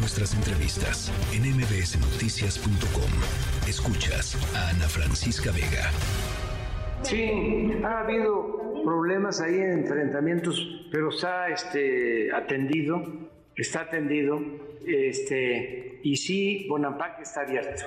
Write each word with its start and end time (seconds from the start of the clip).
nuestras 0.00 0.34
entrevistas 0.34 1.12
en 1.34 1.42
mbsnoticias.com. 1.42 3.10
Escuchas 3.68 4.34
a 4.56 4.70
Ana 4.70 4.88
Francisca 4.88 5.52
Vega. 5.52 5.90
Sí, 7.02 7.72
ha 7.84 8.00
habido 8.00 8.82
problemas 8.82 9.42
ahí 9.42 9.56
en 9.56 9.80
enfrentamientos, 9.80 10.88
pero 10.90 11.10
está 11.10 11.48
este, 11.48 12.34
atendido, 12.34 13.02
está 13.54 13.82
atendido, 13.82 14.40
este, 14.86 16.00
y 16.02 16.16
sí, 16.16 16.66
Bonampak 16.68 17.20
está 17.20 17.42
abierto. 17.42 17.84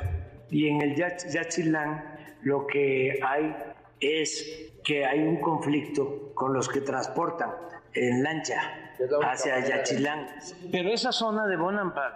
Y 0.52 0.68
en 0.68 0.82
el 0.82 0.96
Yachilán 0.96 2.16
lo 2.44 2.68
que 2.68 3.20
hay 3.24 3.56
es 4.00 4.72
que 4.84 5.06
hay 5.06 5.20
un 5.20 5.38
conflicto 5.38 6.32
con 6.36 6.54
los 6.54 6.70
que 6.70 6.82
transportan 6.82 7.50
en 7.94 8.22
lancha 8.22 8.93
hacia 9.24 9.60
Yachilán. 9.60 10.28
Pero 10.72 10.90
esa 10.90 11.12
zona 11.12 11.48
de 11.48 11.58
Bonampak, 11.58 12.14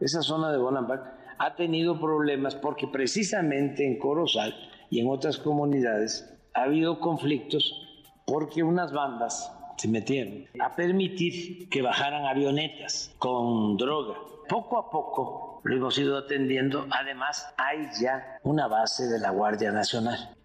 esa 0.00 0.22
zona 0.22 0.50
de 0.52 0.58
Bonampak 0.58 1.02
ha 1.38 1.54
tenido 1.54 2.00
problemas 2.00 2.54
porque 2.54 2.86
precisamente 2.86 3.86
en 3.86 3.98
Corozal 3.98 4.54
y 4.90 5.00
en 5.00 5.08
otras 5.08 5.38
comunidades 5.38 6.32
ha 6.54 6.62
habido 6.64 7.00
conflictos 7.00 7.88
porque 8.26 8.62
unas 8.62 8.92
bandas 8.92 9.50
se 9.76 9.88
metieron 9.88 10.46
a 10.60 10.76
permitir 10.76 11.68
que 11.68 11.82
bajaran 11.82 12.26
avionetas 12.26 13.14
con 13.18 13.76
droga. 13.76 14.14
Poco 14.48 14.78
a 14.78 14.90
poco 14.90 15.60
lo 15.64 15.76
hemos 15.76 15.98
ido 15.98 16.16
atendiendo. 16.16 16.86
Además, 16.90 17.52
hay 17.56 17.88
ya 18.00 18.38
una 18.42 18.68
base 18.68 19.06
de 19.06 19.18
la 19.18 19.30
Guardia 19.30 19.72
Nacional. 19.72 20.36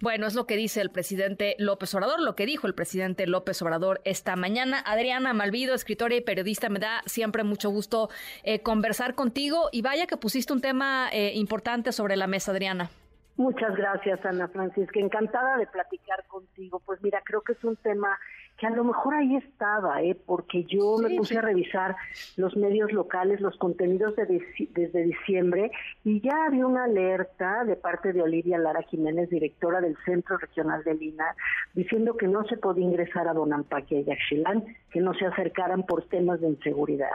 Bueno, 0.00 0.26
es 0.26 0.34
lo 0.34 0.46
que 0.46 0.56
dice 0.56 0.82
el 0.82 0.90
presidente 0.90 1.56
López 1.58 1.94
Obrador, 1.94 2.20
lo 2.20 2.36
que 2.36 2.44
dijo 2.44 2.66
el 2.66 2.74
presidente 2.74 3.26
López 3.26 3.62
Obrador 3.62 4.02
esta 4.04 4.36
mañana. 4.36 4.82
Adriana 4.84 5.32
Malvido, 5.32 5.74
escritora 5.74 6.14
y 6.14 6.20
periodista, 6.20 6.68
me 6.68 6.78
da 6.78 7.02
siempre 7.06 7.44
mucho 7.44 7.70
gusto 7.70 8.10
eh, 8.42 8.60
conversar 8.60 9.14
contigo 9.14 9.70
y 9.72 9.80
vaya 9.80 10.06
que 10.06 10.18
pusiste 10.18 10.52
un 10.52 10.60
tema 10.60 11.08
eh, 11.12 11.32
importante 11.34 11.92
sobre 11.92 12.16
la 12.16 12.26
mesa, 12.26 12.52
Adriana. 12.52 12.90
Muchas 13.36 13.74
gracias, 13.76 14.24
Ana 14.24 14.48
Francisca. 14.48 14.98
Encantada 14.98 15.56
de 15.56 15.66
platicar 15.66 16.26
contigo. 16.26 16.80
Pues 16.84 17.02
mira, 17.02 17.22
creo 17.24 17.42
que 17.42 17.52
es 17.52 17.64
un 17.64 17.76
tema 17.76 18.18
que 18.56 18.66
a 18.66 18.70
lo 18.70 18.84
mejor 18.84 19.14
ahí 19.14 19.36
estaba, 19.36 20.02
¿eh? 20.02 20.16
porque 20.26 20.64
yo 20.64 20.96
me 20.98 21.14
puse 21.16 21.36
a 21.36 21.42
revisar 21.42 21.96
los 22.36 22.56
medios 22.56 22.92
locales, 22.92 23.40
los 23.40 23.56
contenidos 23.58 24.16
de 24.16 24.26
desde 24.70 25.02
diciembre, 25.02 25.70
y 26.04 26.20
ya 26.20 26.46
había 26.46 26.66
una 26.66 26.84
alerta 26.84 27.64
de 27.64 27.76
parte 27.76 28.12
de 28.12 28.22
Olivia 28.22 28.58
Lara 28.58 28.82
Jiménez, 28.82 29.28
directora 29.28 29.80
del 29.80 29.96
Centro 30.04 30.38
Regional 30.38 30.82
de 30.84 30.94
Lina, 30.94 31.34
diciendo 31.74 32.16
que 32.16 32.28
no 32.28 32.44
se 32.44 32.56
podía 32.56 32.84
ingresar 32.84 33.28
a 33.28 33.34
Donampaque 33.34 34.00
y 34.00 34.04
Yaxchilán, 34.04 34.64
que 34.90 35.00
no 35.00 35.12
se 35.14 35.26
acercaran 35.26 35.82
por 35.82 36.04
temas 36.08 36.40
de 36.40 36.48
inseguridad. 36.48 37.10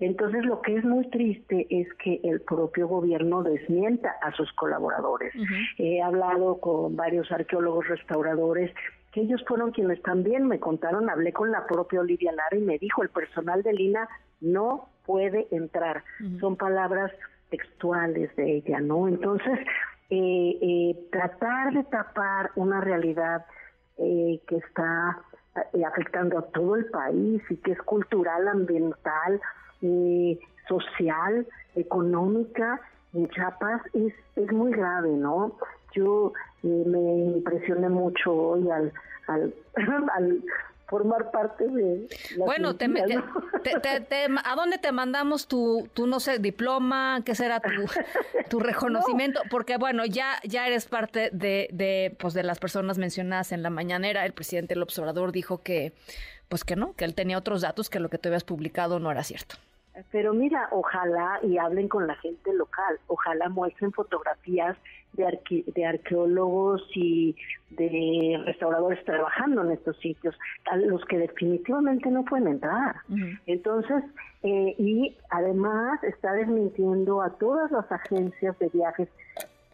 Entonces, 0.00 0.44
lo 0.46 0.62
que 0.62 0.76
es 0.76 0.84
muy 0.84 1.08
triste 1.10 1.66
es 1.68 1.92
que 1.94 2.20
el 2.24 2.40
propio 2.40 2.88
gobierno 2.88 3.42
desmienta 3.42 4.16
a 4.22 4.32
sus 4.32 4.50
colaboradores. 4.54 5.34
He 5.78 6.00
hablado 6.00 6.58
con 6.58 6.96
varios 6.96 7.30
arqueólogos 7.30 7.88
restauradores 7.88 8.72
que 9.14 9.20
ellos 9.20 9.44
fueron 9.46 9.70
quienes 9.70 10.02
también 10.02 10.48
me 10.48 10.58
contaron, 10.58 11.08
hablé 11.08 11.32
con 11.32 11.52
la 11.52 11.64
propia 11.66 12.00
Olivia 12.00 12.32
Lara 12.32 12.56
y 12.56 12.62
me 12.62 12.78
dijo, 12.78 13.04
el 13.04 13.10
personal 13.10 13.62
de 13.62 13.72
Lina 13.72 14.08
no 14.40 14.88
puede 15.06 15.46
entrar. 15.52 16.02
Son 16.40 16.56
palabras 16.56 17.12
textuales 17.48 18.34
de 18.34 18.56
ella, 18.56 18.80
¿no? 18.80 19.06
Entonces, 19.06 19.60
eh, 20.10 20.58
eh, 20.60 21.08
tratar 21.12 21.72
de 21.74 21.84
tapar 21.84 22.50
una 22.56 22.80
realidad 22.80 23.46
eh, 23.98 24.40
que 24.48 24.56
está 24.56 25.22
afectando 25.86 26.40
a 26.40 26.46
todo 26.48 26.74
el 26.74 26.86
país 26.86 27.40
y 27.48 27.56
que 27.58 27.70
es 27.70 27.82
cultural, 27.82 28.48
ambiental, 28.48 29.40
social, 30.66 31.46
económica, 31.76 32.80
en 33.12 33.28
Chiapas 33.28 33.80
es, 33.92 34.12
es 34.34 34.52
muy 34.52 34.72
grave, 34.72 35.10
¿no? 35.10 35.56
Yo 35.94 36.32
me 36.62 37.34
impresioné 37.36 37.88
mucho 37.88 38.32
hoy 38.32 38.70
al, 38.70 38.92
al, 39.26 39.54
al 40.14 40.42
formar 40.86 41.30
parte 41.30 41.66
de 41.66 42.08
la 42.36 42.44
bueno 42.44 42.76
te, 42.76 42.84
a 42.84 44.54
dónde 44.54 44.78
te 44.78 44.92
mandamos 44.92 45.48
tu, 45.48 45.88
tu 45.94 46.06
no 46.06 46.20
sé 46.20 46.38
diploma 46.38 47.22
qué 47.24 47.34
será 47.34 47.60
tu, 47.60 47.70
tu 48.50 48.60
reconocimiento 48.60 49.40
porque 49.50 49.78
bueno 49.78 50.04
ya 50.04 50.40
ya 50.44 50.66
eres 50.66 50.86
parte 50.86 51.30
de, 51.32 51.68
de 51.72 52.14
pues 52.18 52.34
de 52.34 52.42
las 52.42 52.58
personas 52.58 52.98
mencionadas 52.98 53.52
en 53.52 53.62
la 53.62 53.70
mañanera. 53.70 54.26
El 54.26 54.34
presidente 54.34 54.76
López 54.76 54.98
Obrador 54.98 55.32
dijo 55.32 55.62
que 55.62 55.94
pues 56.48 56.64
que 56.64 56.76
no 56.76 56.94
que 56.94 57.04
él 57.04 57.14
tenía 57.14 57.38
otros 57.38 57.62
datos 57.62 57.88
que 57.88 57.98
lo 57.98 58.10
que 58.10 58.18
tú 58.18 58.28
habías 58.28 58.44
publicado 58.44 59.00
no 59.00 59.10
era 59.10 59.24
cierto 59.24 59.56
pero 60.10 60.34
mira, 60.34 60.68
ojalá 60.72 61.38
y 61.42 61.58
hablen 61.58 61.88
con 61.88 62.06
la 62.06 62.16
gente 62.16 62.52
local, 62.52 62.98
ojalá 63.06 63.48
muestren 63.48 63.92
fotografías 63.92 64.76
de, 65.12 65.64
de 65.74 65.86
arqueólogos 65.86 66.82
y 66.94 67.36
de 67.70 68.42
restauradores 68.44 69.04
trabajando 69.04 69.62
en 69.62 69.72
estos 69.72 69.96
sitios, 69.98 70.36
a 70.70 70.76
los 70.76 71.04
que 71.04 71.18
definitivamente 71.18 72.10
no 72.10 72.24
pueden 72.24 72.48
entrar. 72.48 72.96
Entonces, 73.46 74.02
eh, 74.42 74.74
y 74.78 75.16
además 75.30 76.02
está 76.02 76.32
desmintiendo 76.32 77.22
a 77.22 77.30
todas 77.30 77.70
las 77.70 77.90
agencias 77.90 78.58
de 78.58 78.68
viajes 78.70 79.08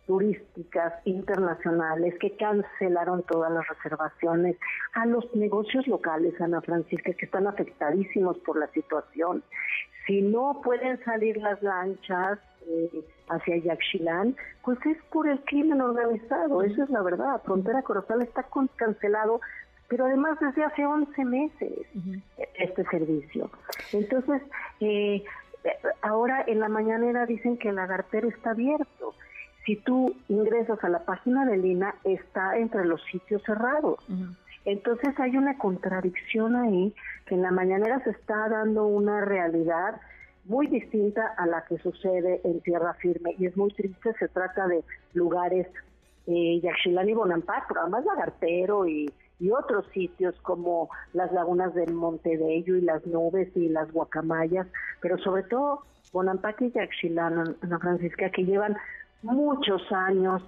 turísticas 0.06 0.94
internacionales 1.04 2.14
que 2.18 2.36
cancelaron 2.36 3.22
todas 3.22 3.52
las 3.52 3.66
reservaciones, 3.68 4.56
a 4.94 5.06
los 5.06 5.24
negocios 5.36 5.86
locales, 5.86 6.38
Ana 6.40 6.60
Francisca, 6.60 7.12
que 7.12 7.26
están 7.26 7.46
afectadísimos 7.46 8.36
por 8.38 8.58
la 8.58 8.66
situación. 8.72 9.44
Si 10.06 10.22
no 10.22 10.60
pueden 10.62 11.02
salir 11.04 11.36
las 11.36 11.62
lanchas 11.62 12.38
eh, 12.66 13.04
hacia 13.28 13.56
Yaxchilán, 13.58 14.36
pues 14.62 14.78
es 14.86 14.96
por 15.12 15.28
el 15.28 15.40
crimen 15.44 15.80
organizado, 15.80 16.62
eso 16.62 16.82
es 16.82 16.90
la 16.90 17.02
verdad. 17.02 17.40
Frontera 17.44 17.82
Corozal 17.82 18.22
está 18.22 18.46
cancelado, 18.76 19.40
pero 19.88 20.06
además 20.06 20.38
desde 20.40 20.64
hace 20.64 20.84
11 20.84 21.24
meses 21.24 21.72
este 22.54 22.84
servicio. 22.84 23.50
Entonces, 23.92 24.42
eh, 24.80 25.24
ahora 26.02 26.44
en 26.46 26.60
la 26.60 26.68
mañanera 26.68 27.26
dicen 27.26 27.58
que 27.58 27.68
el 27.68 27.76
lagartero 27.76 28.28
está 28.28 28.50
abierto 28.50 29.14
si 29.64 29.76
tú 29.76 30.16
ingresas 30.28 30.82
a 30.82 30.88
la 30.88 31.00
página 31.00 31.44
de 31.44 31.56
Lina, 31.56 31.94
está 32.04 32.56
entre 32.58 32.84
los 32.84 33.02
sitios 33.04 33.42
cerrados. 33.44 33.98
Entonces 34.64 35.18
hay 35.18 35.36
una 35.36 35.56
contradicción 35.58 36.56
ahí, 36.56 36.94
que 37.26 37.34
en 37.34 37.42
la 37.42 37.50
mañanera 37.50 38.02
se 38.04 38.10
está 38.10 38.48
dando 38.48 38.86
una 38.86 39.24
realidad 39.24 40.00
muy 40.44 40.66
distinta 40.66 41.34
a 41.36 41.46
la 41.46 41.64
que 41.64 41.78
sucede 41.78 42.40
en 42.44 42.60
tierra 42.60 42.94
firme. 42.94 43.34
Y 43.38 43.46
es 43.46 43.56
muy 43.56 43.72
triste, 43.72 44.12
se 44.18 44.28
trata 44.28 44.66
de 44.66 44.84
lugares, 45.14 45.66
eh, 46.26 46.60
y 46.62 47.14
Bonampak, 47.14 47.66
pero 47.68 47.80
además 47.80 48.04
Lagartero 48.04 48.86
y, 48.86 49.12
otros 49.52 49.86
sitios 49.94 50.38
como 50.42 50.90
las 51.14 51.32
lagunas 51.32 51.72
del 51.72 51.94
Montebello 51.94 52.76
y 52.76 52.82
las 52.82 53.06
nubes 53.06 53.48
y 53.56 53.70
las 53.70 53.90
guacamayas, 53.90 54.66
pero 55.00 55.16
sobre 55.16 55.44
todo 55.44 55.80
Bonampak 56.12 56.60
y 56.60 56.70
Yaxchilán, 56.70 57.56
Ana 57.62 57.78
Francisca, 57.78 58.28
que 58.28 58.44
llevan 58.44 58.76
muchos 59.22 59.80
años 59.92 60.42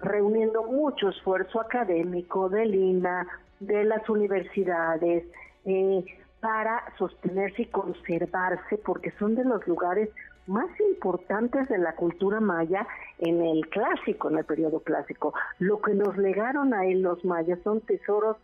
reuniendo 0.00 0.64
mucho 0.64 1.10
esfuerzo 1.10 1.60
académico 1.60 2.48
de 2.48 2.64
Lina, 2.64 3.26
de 3.66 3.84
las 3.84 4.08
universidades, 4.08 5.24
eh, 5.64 6.04
para 6.40 6.82
sostenerse 6.98 7.62
y 7.62 7.66
conservarse, 7.66 8.76
porque 8.78 9.12
son 9.12 9.36
de 9.36 9.44
los 9.44 9.66
lugares 9.68 10.08
más 10.48 10.68
importantes 10.80 11.68
de 11.68 11.78
la 11.78 11.94
cultura 11.94 12.40
maya 12.40 12.86
en 13.18 13.40
el 13.40 13.68
clásico, 13.68 14.28
en 14.28 14.38
el 14.38 14.44
periodo 14.44 14.80
clásico. 14.80 15.34
Lo 15.60 15.80
que 15.80 15.94
nos 15.94 16.16
legaron 16.16 16.74
a 16.74 16.84
él 16.86 17.02
los 17.02 17.24
mayas 17.24 17.60
son 17.62 17.80
tesoros 17.82 18.36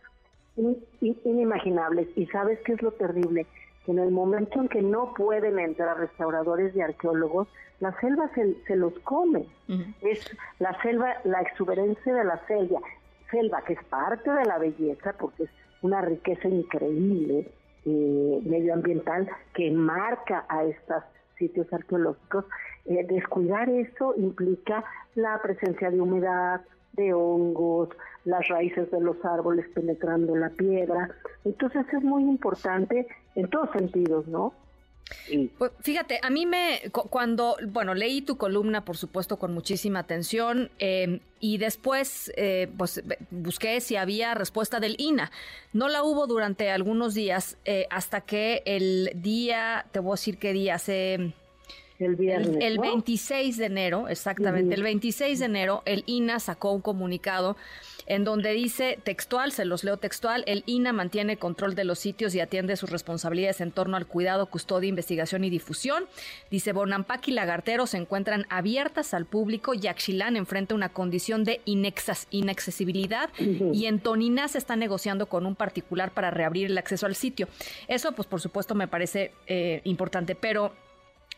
inimaginables. 1.01 2.07
¿Y 2.15 2.25
sabes 2.27 2.59
qué 2.65 2.73
es 2.73 2.81
lo 2.81 2.91
terrible? 2.91 3.45
Que 3.85 3.91
en 3.91 3.99
el 3.99 4.11
momento 4.11 4.61
en 4.61 4.69
que 4.69 4.81
no 4.81 5.13
pueden 5.13 5.59
entrar 5.59 5.97
restauradores 5.97 6.73
y 6.75 6.81
arqueólogos, 6.81 7.49
la 7.81 7.97
selva 7.99 8.29
se, 8.33 8.75
los 8.75 8.93
come. 8.99 9.45
Es 10.01 10.25
la 10.59 10.81
selva, 10.81 11.15
la 11.23 11.41
exuberancia 11.41 12.13
de 12.13 12.23
la 12.23 12.45
selva, 12.47 12.79
selva 13.31 13.61
que 13.63 13.73
es 13.73 13.83
parte 13.85 14.29
de 14.29 14.45
la 14.45 14.57
belleza 14.57 15.13
porque 15.19 15.43
es 15.43 15.49
una 15.81 16.01
riqueza 16.01 16.47
increíble 16.47 17.51
eh, 17.85 18.41
medioambiental 18.43 19.29
que 19.53 19.71
marca 19.71 20.45
a 20.49 20.63
estos 20.65 21.03
sitios 21.37 21.71
arqueológicos. 21.71 22.45
Eh, 22.85 23.05
descuidar 23.07 23.69
eso 23.69 24.13
implica 24.17 24.83
la 25.15 25.41
presencia 25.41 25.89
de 25.89 26.01
humedad, 26.01 26.61
de 26.93 27.13
hongos, 27.13 27.89
las 28.25 28.47
raíces 28.47 28.91
de 28.91 28.99
los 28.99 29.23
árboles 29.23 29.65
penetrando 29.73 30.35
la 30.35 30.49
piedra. 30.49 31.09
Entonces 31.45 31.85
es 31.93 32.03
muy 32.03 32.23
importante 32.23 33.07
en 33.35 33.49
todos 33.49 33.71
sentidos, 33.71 34.27
¿no? 34.27 34.53
Pues 35.57 35.71
fíjate, 35.81 36.19
a 36.21 36.29
mí 36.29 36.45
me, 36.45 36.81
cuando, 36.91 37.57
bueno, 37.67 37.93
leí 37.93 38.21
tu 38.21 38.37
columna, 38.37 38.85
por 38.85 38.97
supuesto, 38.97 39.37
con 39.37 39.53
muchísima 39.53 39.99
atención, 39.99 40.71
em, 40.79 41.19
y 41.39 41.57
después, 41.57 42.31
eh, 42.35 42.67
pues, 42.77 43.03
busqué 43.31 43.79
si 43.81 43.95
había 43.95 44.33
respuesta 44.33 44.79
del 44.79 44.95
INA. 44.97 45.31
No 45.73 45.87
la 45.87 46.03
hubo 46.03 46.27
durante 46.27 46.69
algunos 46.69 47.13
días, 47.13 47.57
eh, 47.65 47.87
hasta 47.89 48.21
que 48.21 48.63
el 48.65 49.11
día, 49.15 49.85
te 49.91 49.99
voy 49.99 50.11
a 50.11 50.13
decir 50.13 50.37
qué 50.37 50.53
día, 50.53 50.75
hace... 50.75 51.33
El 51.99 52.15
viernes. 52.15 52.57
El, 52.61 52.79
26 52.79 53.57
de 53.57 53.65
enero, 53.65 54.07
exactamente, 54.07 54.73
el 54.73 54.83
26 54.83 55.39
de 55.39 55.45
enero, 55.45 55.83
el 55.85 56.03
INA 56.05 56.39
sacó 56.39 56.71
un 56.71 56.81
comunicado 56.81 57.57
en 58.05 58.23
donde 58.23 58.53
dice 58.53 58.97
textual, 59.03 59.51
se 59.51 59.65
los 59.65 59.83
leo 59.83 59.97
textual, 59.97 60.43
el 60.47 60.63
INA 60.65 60.93
mantiene 60.93 61.37
control 61.37 61.75
de 61.75 61.83
los 61.83 61.99
sitios 61.99 62.33
y 62.33 62.39
atiende 62.39 62.77
sus 62.77 62.89
responsabilidades 62.89 63.61
en 63.61 63.71
torno 63.71 63.97
al 63.97 64.07
cuidado, 64.07 64.47
custodia, 64.47 64.87
investigación 64.87 65.43
y 65.43 65.49
difusión. 65.49 66.05
Dice 66.49 66.71
Bonampak 66.71 67.27
y 67.27 67.31
Lagartero 67.31 67.85
se 67.85 67.97
encuentran 67.97 68.47
abiertas 68.49 69.13
al 69.13 69.25
público 69.25 69.73
y 69.73 69.85
Axilán 69.87 70.37
enfrenta 70.37 70.75
una 70.75 70.89
condición 70.89 71.43
de 71.43 71.61
inaccesibilidad 71.65 73.29
y 73.37 73.85
en 73.85 73.99
Tonina 73.99 74.47
se 74.47 74.57
está 74.57 74.75
negociando 74.75 75.27
con 75.27 75.45
un 75.45 75.55
particular 75.55 76.11
para 76.11 76.31
reabrir 76.31 76.67
el 76.67 76.77
acceso 76.77 77.05
al 77.05 77.15
sitio. 77.15 77.47
Eso, 77.87 78.13
pues 78.13 78.27
por 78.27 78.41
supuesto, 78.41 78.73
me 78.73 78.87
parece 78.87 79.33
eh, 79.45 79.81
importante, 79.83 80.33
pero 80.33 80.73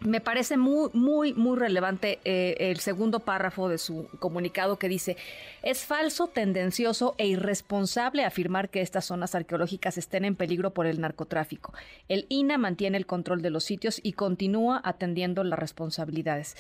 me 0.06 0.20
parece 0.22 0.58
muy, 0.58 0.90
muy, 0.94 1.34
muy 1.34 1.58
relevante 1.58 2.20
eh, 2.24 2.56
el 2.60 2.78
segundo 2.80 3.20
párrafo 3.20 3.70
de 3.70 3.78
su 3.78 4.08
comunicado 4.20 4.78
que 4.78 4.90
dice, 4.90 5.18
es 5.62 5.86
falso, 5.86 6.28
tendencioso 6.28 7.16
e 7.18 7.28
irresponsable 7.28 8.26
afirmar 8.26 8.70
que 8.70 8.82
estas 8.82 9.06
zonas 9.06 9.36
arqueológicas 9.36 9.98
estén 9.98 10.26
en 10.26 10.36
peligro 10.36 10.72
por 10.72 10.88
el 10.88 11.00
narcotráfico. 11.00 11.74
El 12.10 12.26
INA 12.30 12.58
mantiene 12.58 12.98
el 12.98 13.06
control 13.06 13.42
de 13.42 13.52
los 13.52 13.64
sitios 13.64 14.00
y 14.04 14.14
continúa 14.14 14.82
atendiendo 14.84 15.44
las 15.44 15.60
responsabilidades. 15.60 16.56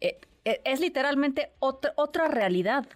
Eh, 0.00 0.18
eh, 0.44 0.60
es 0.64 0.80
literalmente 0.80 1.50
otra, 1.58 1.92
otra 1.96 2.28
realidad, 2.28 2.86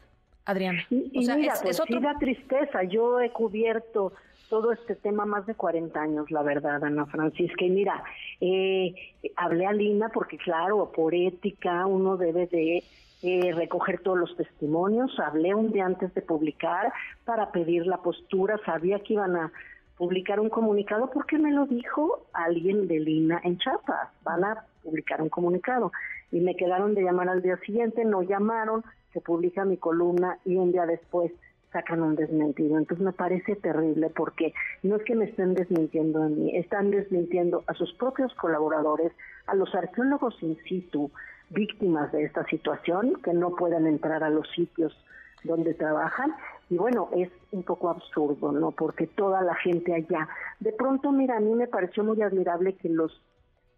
Adriana. 0.46 0.86
Y, 0.90 1.26
mira, 1.28 1.54
pues 1.62 1.80
sí 1.86 2.00
da 2.00 2.18
tristeza. 2.18 2.82
Yo 2.84 3.20
he 3.20 3.30
cubierto 3.30 4.12
todo 4.54 4.70
este 4.70 4.94
tema 4.94 5.26
más 5.26 5.46
de 5.46 5.56
40 5.56 6.00
años, 6.00 6.30
la 6.30 6.44
verdad, 6.44 6.84
Ana 6.84 7.06
Francisca. 7.06 7.64
Y 7.64 7.70
mira, 7.70 8.04
eh, 8.40 8.94
hablé 9.34 9.66
a 9.66 9.72
Lina 9.72 10.10
porque, 10.10 10.38
claro, 10.38 10.92
por 10.94 11.12
ética 11.12 11.84
uno 11.86 12.16
debe 12.16 12.46
de 12.46 12.84
eh, 13.24 13.52
recoger 13.52 14.00
todos 14.02 14.16
los 14.16 14.36
testimonios. 14.36 15.10
Hablé 15.18 15.56
un 15.56 15.72
día 15.72 15.86
antes 15.86 16.14
de 16.14 16.22
publicar 16.22 16.92
para 17.24 17.50
pedir 17.50 17.84
la 17.84 17.96
postura. 17.96 18.60
Sabía 18.64 19.00
que 19.00 19.14
iban 19.14 19.34
a 19.34 19.50
publicar 19.98 20.38
un 20.38 20.50
comunicado 20.50 21.10
porque 21.10 21.36
me 21.36 21.50
lo 21.50 21.66
dijo 21.66 22.24
alguien 22.32 22.86
de 22.86 23.00
Lina 23.00 23.40
en 23.42 23.58
Chiapas. 23.58 24.10
Van 24.22 24.44
a 24.44 24.66
publicar 24.84 25.20
un 25.20 25.30
comunicado. 25.30 25.90
Y 26.30 26.38
me 26.38 26.54
quedaron 26.54 26.94
de 26.94 27.02
llamar 27.02 27.28
al 27.28 27.42
día 27.42 27.56
siguiente, 27.66 28.04
no 28.04 28.22
llamaron, 28.22 28.84
se 29.12 29.20
publica 29.20 29.64
mi 29.64 29.78
columna 29.78 30.38
y 30.44 30.54
un 30.54 30.70
día 30.70 30.86
después 30.86 31.32
sacan 31.74 32.02
un 32.02 32.14
desmentido. 32.14 32.78
Entonces 32.78 33.04
me 33.04 33.12
parece 33.12 33.56
terrible 33.56 34.08
porque 34.08 34.54
no 34.82 34.96
es 34.96 35.02
que 35.02 35.14
me 35.14 35.26
estén 35.26 35.54
desmintiendo 35.54 36.22
a 36.22 36.28
mí, 36.28 36.56
están 36.56 36.90
desmintiendo 36.90 37.64
a 37.66 37.74
sus 37.74 37.92
propios 37.94 38.32
colaboradores, 38.34 39.12
a 39.46 39.54
los 39.54 39.74
arqueólogos 39.74 40.40
in 40.42 40.56
situ, 40.66 41.10
víctimas 41.50 42.12
de 42.12 42.24
esta 42.24 42.46
situación, 42.46 43.20
que 43.22 43.34
no 43.34 43.50
puedan 43.56 43.86
entrar 43.86 44.22
a 44.22 44.30
los 44.30 44.48
sitios 44.52 44.96
donde 45.42 45.74
trabajan. 45.74 46.32
Y 46.70 46.76
bueno, 46.76 47.10
es 47.14 47.28
un 47.50 47.64
poco 47.64 47.90
absurdo, 47.90 48.52
¿no? 48.52 48.70
Porque 48.70 49.08
toda 49.08 49.42
la 49.42 49.54
gente 49.56 49.92
allá, 49.92 50.28
de 50.60 50.72
pronto, 50.72 51.10
mira, 51.10 51.36
a 51.36 51.40
mí 51.40 51.54
me 51.54 51.66
pareció 51.66 52.04
muy 52.04 52.22
admirable 52.22 52.74
que 52.76 52.88
los 52.88 53.20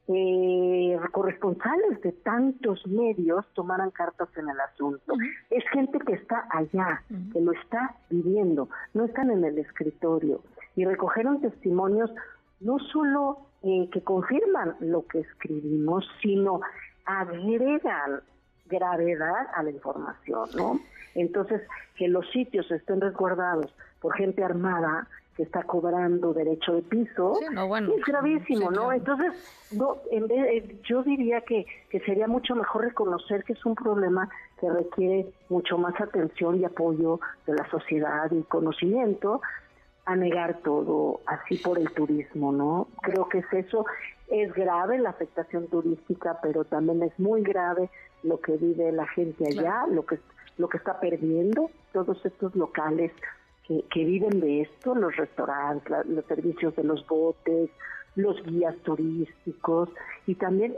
eh, 0.08 0.98
corresponsales 1.12 2.00
de 2.00 2.12
tantos 2.12 2.86
medios 2.86 3.44
tomaran 3.54 3.90
cartas 3.90 4.28
en 4.36 4.48
el 4.48 4.60
asunto. 4.60 5.14
Es 5.50 5.64
gente 5.72 5.98
que 6.00 6.14
está 6.14 6.46
allá, 6.50 7.02
que 7.32 7.40
lo 7.40 7.52
está 7.52 7.96
viviendo, 8.08 8.68
no 8.94 9.04
están 9.04 9.30
en 9.30 9.44
el 9.44 9.58
escritorio. 9.58 10.42
Y 10.76 10.84
recogieron 10.84 11.40
testimonios 11.40 12.10
no 12.60 12.78
solo 12.78 13.38
eh, 13.62 13.88
que 13.92 14.02
confirman 14.02 14.76
lo 14.80 15.06
que 15.06 15.20
escribimos, 15.20 16.08
sino 16.22 16.60
agregan 17.04 18.20
gravedad 18.66 19.48
a 19.54 19.62
la 19.62 19.70
información, 19.70 20.48
¿no? 20.56 20.80
Entonces, 21.14 21.62
que 21.96 22.08
los 22.08 22.28
sitios 22.30 22.70
estén 22.70 23.00
resguardados 23.00 23.74
por 24.00 24.14
gente 24.14 24.44
armada 24.44 25.08
que 25.36 25.42
está 25.42 25.62
cobrando 25.64 26.32
derecho 26.32 26.74
de 26.74 26.82
piso, 26.82 27.38
es 27.38 28.04
gravísimo, 28.06 28.70
¿no? 28.70 28.90
Entonces, 28.90 29.32
no, 29.72 29.98
en 30.10 30.26
vez, 30.26 30.64
yo 30.82 31.02
diría 31.02 31.42
que, 31.42 31.66
que 31.90 32.00
sería 32.00 32.26
mucho 32.26 32.54
mejor 32.54 32.84
reconocer 32.84 33.44
que 33.44 33.52
es 33.52 33.66
un 33.66 33.74
problema 33.74 34.30
que 34.58 34.70
requiere 34.70 35.26
mucho 35.50 35.76
más 35.76 36.00
atención 36.00 36.58
y 36.60 36.64
apoyo 36.64 37.20
de 37.46 37.54
la 37.54 37.68
sociedad 37.70 38.30
y 38.30 38.42
conocimiento 38.44 39.42
a 40.06 40.16
negar 40.16 40.60
todo 40.62 41.20
así 41.26 41.58
por 41.58 41.78
el 41.78 41.90
turismo, 41.92 42.52
¿no? 42.52 42.88
Creo 43.02 43.28
que 43.28 43.38
es 43.38 43.52
eso, 43.52 43.84
es 44.28 44.52
grave 44.54 44.98
la 44.98 45.10
afectación 45.10 45.66
turística, 45.66 46.38
pero 46.42 46.64
también 46.64 47.02
es 47.02 47.18
muy 47.18 47.42
grave 47.42 47.90
lo 48.22 48.40
que 48.40 48.56
vive 48.56 48.90
la 48.92 49.06
gente 49.08 49.44
allá, 49.46 49.86
lo 49.86 50.06
que 50.06 50.18
lo 50.58 50.68
que 50.68 50.78
está 50.78 50.98
perdiendo 51.00 51.70
todos 51.92 52.24
estos 52.24 52.54
locales 52.54 53.12
que, 53.66 54.04
viven 54.04 54.40
de 54.40 54.62
esto, 54.62 54.94
los 54.94 55.16
restaurantes, 55.16 56.06
los 56.06 56.24
servicios 56.26 56.74
de 56.76 56.84
los 56.84 57.06
botes, 57.06 57.70
los 58.14 58.42
guías 58.44 58.76
turísticos 58.78 59.88
y 60.26 60.34
también 60.34 60.74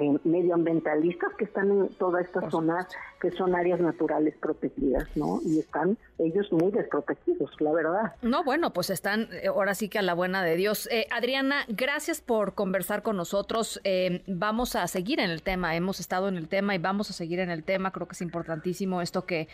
eh, 0.00 0.18
medioambientalistas 0.24 1.34
que 1.34 1.44
están 1.44 1.70
en 1.70 1.88
todas 1.90 2.24
estas 2.24 2.50
zonas 2.50 2.86
que 3.20 3.30
son 3.30 3.54
áreas 3.54 3.80
naturales 3.80 4.34
protegidas, 4.40 5.06
¿no? 5.14 5.40
Y 5.44 5.58
están 5.58 5.98
ellos 6.18 6.50
muy 6.52 6.72
desprotegidos, 6.72 7.50
la 7.60 7.72
verdad. 7.72 8.14
No, 8.22 8.42
bueno, 8.42 8.72
pues 8.72 8.90
están 8.90 9.28
eh, 9.32 9.48
ahora 9.48 9.74
sí 9.74 9.88
que 9.88 9.98
a 9.98 10.02
la 10.02 10.14
buena 10.14 10.42
de 10.42 10.56
Dios. 10.56 10.88
Eh, 10.90 11.06
Adriana, 11.10 11.64
gracias 11.68 12.20
por 12.20 12.54
conversar 12.54 13.02
con 13.02 13.16
nosotros. 13.16 13.80
vamos 14.26 14.74
a 14.74 14.86
seguir 14.86 15.20
en 15.20 15.30
el 15.30 15.42
tema, 15.42 15.76
hemos 15.76 16.00
estado 16.00 16.28
en 16.28 16.36
el 16.36 16.48
tema 16.48 16.74
y 16.74 16.78
vamos 16.78 17.10
a 17.10 17.12
seguir 17.12 17.40
en 17.40 17.50
el 17.50 17.62
tema. 17.62 17.92
Creo 17.92 18.08
que 18.08 18.14
es 18.14 18.22
importantísimo 18.22 19.02
esto 19.02 19.26
que 19.26 19.48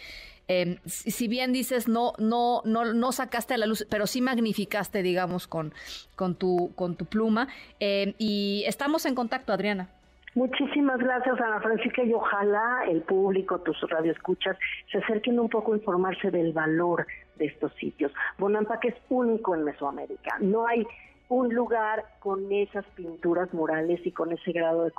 eh, 0.49 0.79
si 0.87 1.27
bien 1.27 1.53
dices 1.53 1.89
no, 1.89 2.13
no, 2.19 2.63
no, 2.65 2.93
no 2.93 3.13
sacaste 3.13 3.55
a 3.55 3.59
la 3.59 3.67
luz, 3.67 3.87
pero 3.91 4.07
sí 4.07 4.21
magnificaste, 4.21 5.03
digamos, 5.03 5.47
con, 5.47 5.75
con, 6.15 6.37
tu, 6.37 6.73
con 6.75 6.97
tu 6.97 7.07
pluma. 7.07 7.49
Eh, 7.81 8.15
y 8.19 8.65
estamos 8.67 9.07
en 9.07 9.15
contacto, 9.15 9.53
Adriana. 9.53 9.89
Muchísimas 10.37 10.99
gracias, 10.99 11.41
Ana 11.41 11.61
Francisca, 11.61 12.05
y 12.05 12.13
ojalá 12.13 12.85
el 12.87 13.01
público, 13.01 13.59
tus 13.61 13.81
radioescuchas, 13.89 14.59
se 14.93 14.99
acerquen 14.99 15.41
un 15.41 15.49
poco 15.49 15.73
a 15.73 15.77
informarse 15.77 16.31
del 16.31 16.53
valor 16.53 17.07
de 17.37 17.47
estos 17.47 17.73
sitios. 17.77 18.13
Bonampak 18.37 18.85
es 18.85 18.95
único 19.09 19.55
en 19.55 19.65
Mesoamérica. 19.65 20.37
No 20.41 20.67
hay 20.67 20.87
un 21.31 21.55
lugar 21.55 22.05
con 22.19 22.53
esas 22.53 22.85
pinturas 22.95 23.55
murales 23.55 23.99
y 24.05 24.13
con 24.13 24.31
ese 24.31 24.53
grado 24.53 24.85
de, 24.85 24.93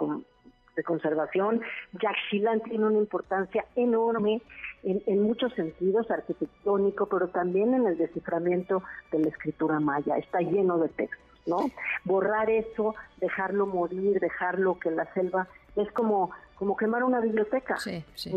de 0.75 0.83
conservación. 0.83 1.61
Yaxchilán 2.01 2.61
tiene 2.61 2.87
una 2.87 2.97
importancia 2.97 3.63
enorme 3.75 4.41
en, 4.83 5.21
muchos 5.21 5.53
sentidos, 5.53 6.09
arquitectónico, 6.09 7.07
pero 7.07 7.27
también 7.27 7.75
en 7.75 7.85
el 7.85 7.97
desciframiento 7.97 8.81
de 9.11 9.19
la 9.19 9.29
escritura 9.29 9.79
maya. 9.79 10.17
Está 10.17 10.39
lleno 10.39 10.79
de 10.79 10.89
textos, 10.89 11.26
¿no? 11.47 11.71
Borrar 12.03 12.49
eso, 12.49 12.95
dejarlo 13.17 13.65
morir, 13.65 14.19
dejarlo 14.19 14.77
que 14.79 14.91
la 14.91 15.11
selva 15.13 15.47
es 15.75 15.91
como, 15.91 16.31
como 16.55 16.75
quemar 16.75 17.03
una 17.03 17.19
biblioteca. 17.19 17.77
Sí, 17.77 18.03
sí. 18.15 18.31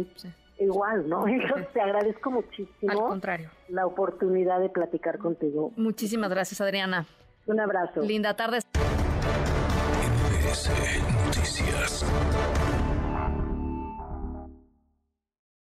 Igual, 0.59 1.09
¿no? 1.09 1.27
Yo 1.29 1.67
te 1.73 1.81
agradezco 1.81 2.31
muchísimo. 2.31 2.93
Al 2.93 2.99
contrario. 2.99 3.51
La 3.69 3.87
oportunidad 3.87 4.61
de 4.61 4.69
platicar 4.69 5.19
contigo. 5.19 5.73
Muchísimas 5.77 6.31
gracias, 6.31 6.61
Adriana. 6.61 7.07
Un 7.47 7.61
abrazo. 7.61 8.03
Linda 8.03 8.37
tarde. 8.37 8.61